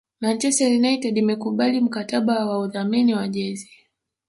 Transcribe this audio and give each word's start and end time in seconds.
Manchester 0.19 0.67
United 0.67 1.17
imekubali 1.17 1.81
mkataba 1.81 2.45
wa 2.45 2.59
udhamini 2.59 3.13
wa 3.13 3.27
jezi 3.27 3.69